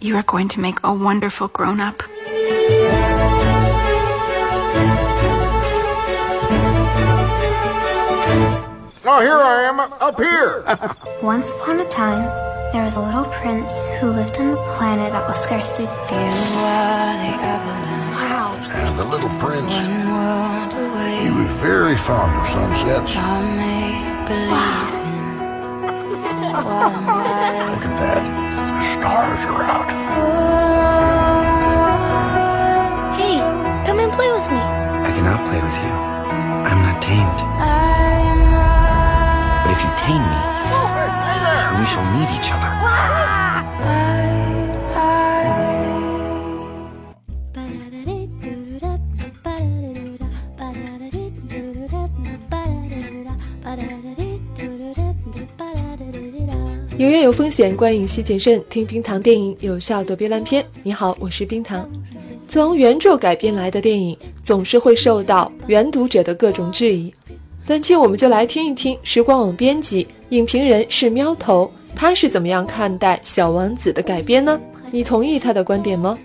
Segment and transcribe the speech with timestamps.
[0.00, 2.04] You are going to make a wonderful grown up.
[9.04, 10.62] Oh, here I am, up here.
[11.20, 12.22] Once upon a time,
[12.72, 15.86] there was a little prince who lived on a planet that was scarcely.
[15.86, 16.06] Wow.
[18.70, 19.72] And the little prince,
[21.22, 23.16] he was very fond of sunsets.
[23.16, 24.94] Wow.
[27.74, 28.47] Look at that.
[28.66, 29.90] The stars are out.
[33.18, 33.38] Hey,
[33.86, 34.62] come and play with me.
[35.08, 35.94] I cannot play with you.
[36.68, 37.40] I'm not tamed.
[39.62, 40.40] But if you tame me,
[41.78, 43.37] we shall need each other.
[57.28, 58.58] 有风险，观影需谨慎。
[58.70, 60.64] 听冰糖电影，有效躲避烂片。
[60.82, 61.86] 你好，我是冰糖。
[62.48, 67.12] 从原著改编来的电影，总是会受到原读者的各种质疑。
[67.66, 74.58] 本期我们就来听一听时光网编辑、影评人是喵头，他是怎么样看待《小王子》的改编呢？
[74.90, 76.18] 你同意他的观点吗？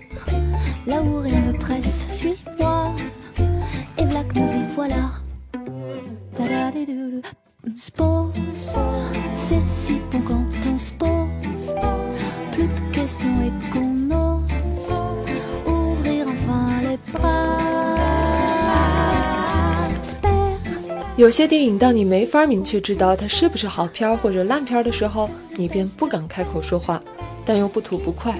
[21.16, 27.00] 有些电影，当你没法明确知道它是不是好片或者烂片的时候，你便不敢开口说话，
[27.44, 28.34] 但又不吐不快。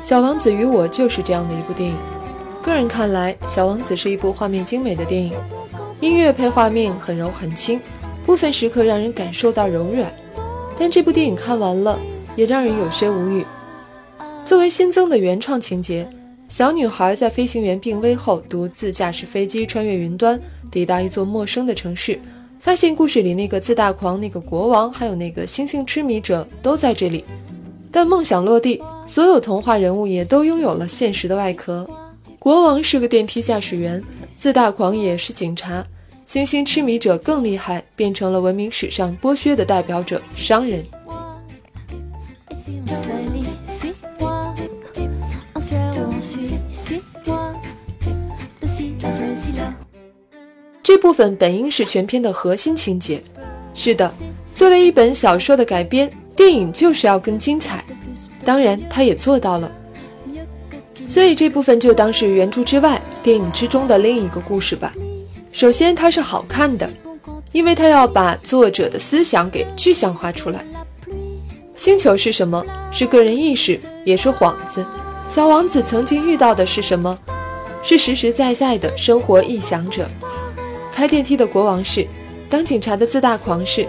[0.00, 1.96] 小王子与我就是这样的一部电影。
[2.62, 5.32] 个人看来，小王子是一部画面精美的电影，
[6.00, 7.80] 音乐配画面很柔很轻，
[8.24, 10.08] 部分时刻让人感受到柔软。
[10.78, 11.98] 但这部电影看完了，
[12.36, 13.44] 也让人有些无语。
[14.44, 16.08] 作为新增的原创情节，
[16.48, 22.18] 小女孩在飞行员病危后，独自驾驶飞机穿越云端，抵达一座陌生的城市，
[22.60, 27.24] 发现故事里那个自大狂、那个国王，还有那个星星痴迷者都在这里。
[27.90, 31.88] 但梦想落地，所有童话人物也都拥有了现实的外壳。
[32.38, 34.02] 国王是个电梯驾驶员，
[34.36, 35.84] 自大狂也是警察，
[36.28, 40.84] 星星痴迷者更厉害，变成了文明史上剥削的代表者——商人。
[50.82, 53.22] 这部分本应是全片的核心情节。
[53.72, 54.12] 是的，
[54.52, 57.82] 作为一本小说的改编，电影就是要更精彩。
[58.44, 59.72] 当然，它也做到了。
[61.06, 64.92] 所以这部分就当是原著之外、电影之中的另一个故事吧。
[65.52, 66.88] 首先，它是好看的，
[67.52, 70.64] 因为它要把作者的思想给具象化出来。
[71.74, 72.64] 星球是什么？
[72.90, 74.84] 是个人意识，也是幌子。
[75.26, 77.18] 小王子曾经遇到的是什么？
[77.82, 80.06] 是实实在在的生活臆想者。
[80.92, 82.06] 开电梯的国王是，
[82.50, 83.88] 当警察的自大狂是，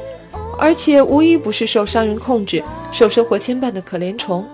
[0.57, 4.47] 而且无一不是受商人控制、受生活牵绊的可怜虫。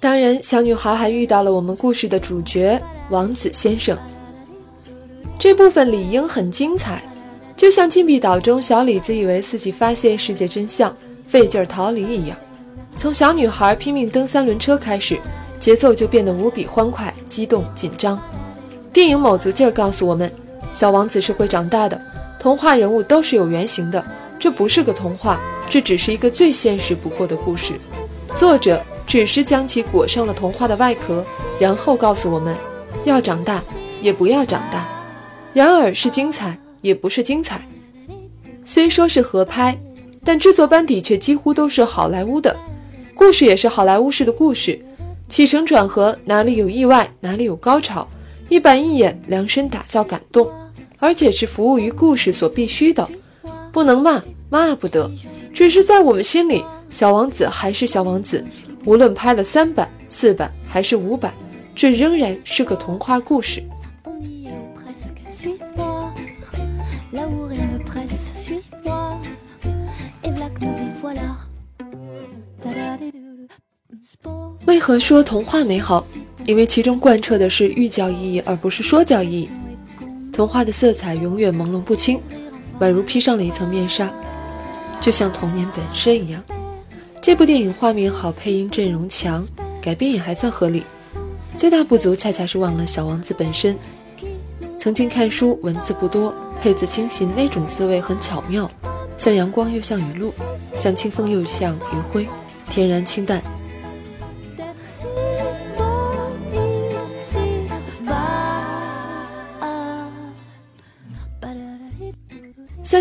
[0.00, 2.80] 当然，小女孩还遇到了我们故事的主角
[3.10, 3.96] 王子先生。
[5.42, 7.02] 这部分理应很精彩，
[7.56, 10.94] 就像禁闭岛中小李子以为自己发现世界真相，
[11.26, 12.38] 费劲儿逃离一样。
[12.94, 15.18] 从小女孩拼命蹬三轮车开始，
[15.58, 18.16] 节奏就变得无比欢快、激动、紧张。
[18.92, 20.30] 电影卯足劲儿告诉我们，
[20.70, 22.00] 小王子是会长大的，
[22.38, 24.04] 童话人物都是有原型的，
[24.38, 27.74] 这不是个童话，这只是一个最现实不过的故事。
[28.36, 31.26] 作者只是将其裹上了童话的外壳，
[31.58, 32.56] 然后告诉我们，
[33.04, 33.60] 要长大，
[34.00, 34.86] 也不要长大。
[35.54, 37.60] 然而是精彩，也不是精彩。
[38.64, 39.78] 虽说是合拍，
[40.24, 42.56] 但制作班底却几乎都是好莱坞的，
[43.14, 44.80] 故事也是好莱坞式的故事，
[45.28, 48.08] 起承转合哪里有意外，哪里有高潮，
[48.48, 50.50] 一板一眼，量身打造感动，
[50.98, 53.06] 而且是服务于故事所必须的，
[53.72, 55.10] 不能骂，骂不得。
[55.52, 58.42] 只是在我们心里，小王子还是小王子，
[58.86, 61.34] 无论拍了三版、四版还是五版，
[61.74, 63.62] 这仍然是个童话故事。
[74.66, 76.04] 为何说童话美好？
[76.46, 79.50] 因为其中贯彻的是寓教意义，而不是说教意义。
[80.32, 82.20] 童话的色彩永远朦胧不清，
[82.80, 84.12] 宛如披上了一层面纱，
[85.00, 86.42] 就像童年本身一样。
[87.20, 89.46] 这部电影画面好，配音阵容强，
[89.80, 90.82] 改编也还算合理。
[91.56, 93.78] 最大不足恰恰是忘了小王子本身。
[94.78, 98.68] 曾经看书，文字不多，配字清新，那种滋味很巧妙，
[99.16, 100.32] 像阳光又像雨露，
[100.74, 102.26] 像清风又像余晖，
[102.68, 103.40] 天然清淡。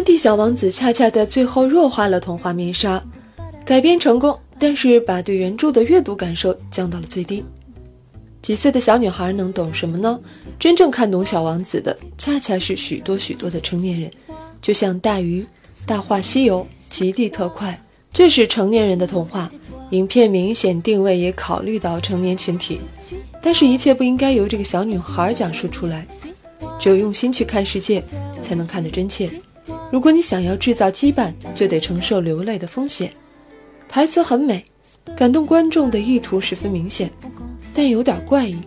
[0.02, 3.00] 三 D 小王子恰恰在最后弱化了童话面纱，
[3.64, 7.46] 改编成功，但是把对原著的阅读感受降到了最低。
[8.42, 10.20] 几岁的小女孩能懂什么呢？
[10.58, 14.10] 真正看懂小王子的，恰恰是许多许多的成年人，
[14.60, 15.46] 就像大鱼、
[15.86, 17.80] 大话西游、极地特快，
[18.12, 19.52] 这是成年人的童话。
[19.92, 22.82] 影片明显定位也考虑到成年群体，
[23.40, 26.08] 但是，一切不应该由这个小女孩讲述出来。
[26.80, 28.04] 只有用心去看世界，
[28.42, 29.32] 才能看得真切。
[29.92, 33.12] 如果你想要制造羁绊，就得承受流泪的风险。
[33.90, 34.64] 台词很美，
[35.18, 37.12] 感动观众的意图十分明显，
[37.74, 38.58] 但有点怪异。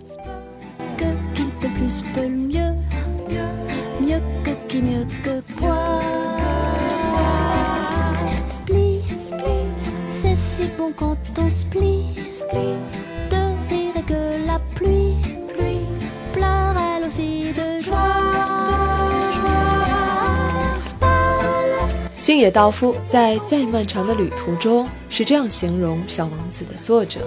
[22.24, 27.20] 星野道夫在《再漫长的旅途》中是这样形容小王子的作者：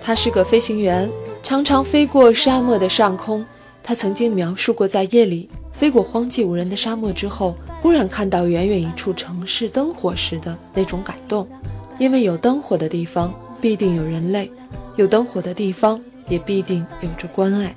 [0.00, 1.08] 他是个飞行员，
[1.44, 3.46] 常常飞过沙漠的上空。
[3.84, 11.46] 他曾经描述过，在夜里飞过荒寂无人的沙漠之后，忽然看到远远一处城市灯火时的那种感动。
[12.00, 14.50] 因为有灯火的地方必定有人类，
[14.96, 17.72] 有灯火的地方也必定有着关爱。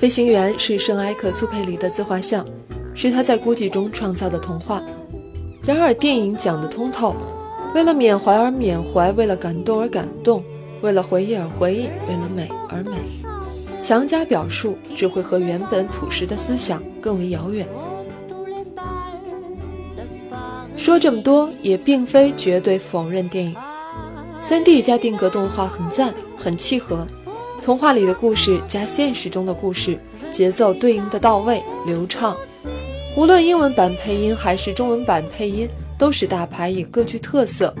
[0.00, 2.42] 飞行员是圣埃克苏佩里的自画像，
[2.94, 4.82] 是他在孤寂中创造的童话。
[5.62, 7.14] 然而，电影讲得通透，
[7.74, 10.42] 为了缅怀而缅怀，为了感动而感动，
[10.80, 12.92] 为了回忆而回忆，为了美而美。
[13.82, 17.68] 强加表述只会和原本朴实的思想更为遥远。
[20.78, 23.54] 说这么多，也并非绝对否认电影。
[24.42, 27.06] 3D 加定格动画很赞，很契合。
[27.62, 29.98] 童话里的故事加现实中的故事，
[30.30, 32.36] 节奏对应的到位流畅。
[33.16, 35.68] 无论英文版配音还是中文版配音，
[35.98, 37.74] 都是大牌，也各具特色。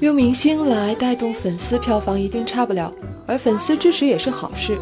[0.00, 2.92] 用明星来带动粉丝，票房一定差不了。
[3.26, 4.78] 而粉丝支持也是好事。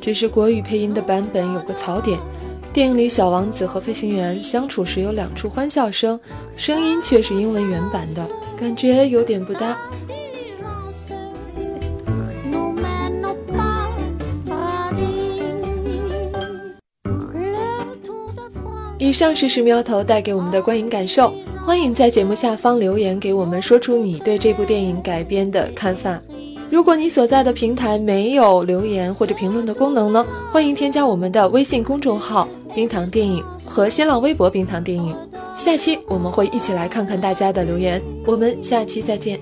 [0.00, 2.18] 只是国语配音的版本有个槽点：
[2.72, 6.18] 电影里小王子和飞行员相处时有两处欢笑声，
[6.56, 9.78] 声音却是英文原版的，感觉有点不搭。
[18.98, 21.32] 以上是石苗头带给我们的观影感受，
[21.64, 26.20] 欢迎在节目下方留言给我们，说出你对这部电影改编的看法。
[26.68, 35.14] 如果你所在的平台没有留言或者评论的功能呢，欢迎添加我们的微信公众号“冰糖电影”和新浪微博“冰糖电影”。
[35.54, 39.38] 下期我们会一起来看看大家的留言，我们下期再见。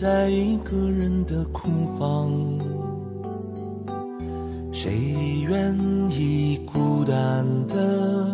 [0.00, 2.30] 在一个人的空房，
[4.72, 4.90] 谁
[5.46, 5.76] 愿
[6.10, 8.26] 意孤单的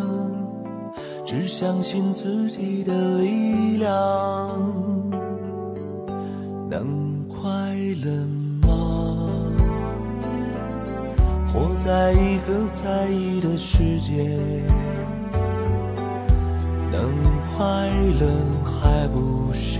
[1.25, 4.49] 只相信自己的力量？
[6.69, 8.25] 能快乐
[8.65, 9.29] 吗？
[11.53, 14.23] 活在一个在意的世界，
[16.91, 17.11] 能
[17.55, 18.27] 快乐
[18.65, 19.79] 还不是？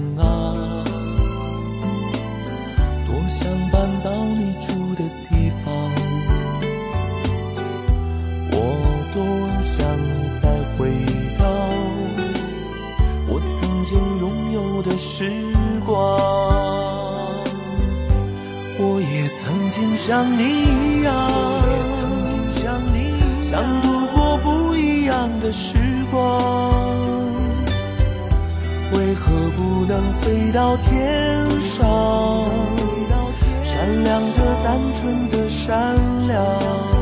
[3.41, 5.91] 想搬到你住的地方
[8.51, 8.55] 我
[9.11, 9.25] 多
[9.63, 9.83] 想
[10.39, 10.91] 再回
[11.39, 11.43] 到
[13.27, 15.25] 我曾经拥有的时
[15.87, 15.91] 光
[18.77, 25.75] 我也曾经像你一样我也曾经像你一样想度过不一样的时
[26.11, 26.21] 光
[28.93, 32.80] 为何不能飞到天上？
[34.03, 35.95] 亮着单纯的善
[36.27, 37.00] 良